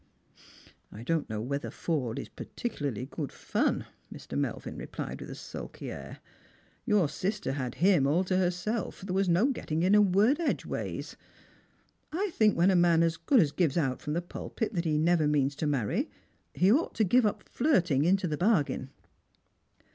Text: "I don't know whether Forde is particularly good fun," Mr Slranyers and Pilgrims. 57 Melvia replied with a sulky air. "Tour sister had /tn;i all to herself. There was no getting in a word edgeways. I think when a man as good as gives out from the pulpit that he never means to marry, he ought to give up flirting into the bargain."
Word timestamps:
"I 0.91 1.03
don't 1.03 1.29
know 1.29 1.41
whether 1.41 1.69
Forde 1.69 2.17
is 2.17 2.27
particularly 2.29 3.05
good 3.05 3.31
fun," 3.31 3.85
Mr 4.11 4.29
Slranyers 4.29 4.31
and 4.31 4.31
Pilgrims. 4.31 4.31
57 4.31 4.41
Melvia 4.41 4.73
replied 4.77 5.21
with 5.21 5.29
a 5.29 5.35
sulky 5.35 5.91
air. 5.91 6.19
"Tour 6.89 7.07
sister 7.07 7.51
had 7.51 7.73
/tn;i 7.73 8.09
all 8.09 8.23
to 8.23 8.37
herself. 8.37 9.01
There 9.01 9.13
was 9.13 9.29
no 9.29 9.45
getting 9.51 9.83
in 9.83 9.93
a 9.93 10.01
word 10.01 10.39
edgeways. 10.39 11.17
I 12.11 12.31
think 12.33 12.57
when 12.57 12.71
a 12.71 12.75
man 12.75 13.03
as 13.03 13.15
good 13.17 13.41
as 13.41 13.51
gives 13.51 13.77
out 13.77 14.01
from 14.01 14.13
the 14.13 14.23
pulpit 14.23 14.73
that 14.73 14.85
he 14.85 14.97
never 14.97 15.27
means 15.27 15.55
to 15.57 15.67
marry, 15.67 16.09
he 16.55 16.71
ought 16.71 16.95
to 16.95 17.03
give 17.03 17.27
up 17.27 17.43
flirting 17.47 18.03
into 18.03 18.27
the 18.27 18.37
bargain." 18.37 18.89